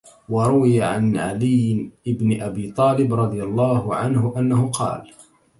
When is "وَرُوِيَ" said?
0.29-0.81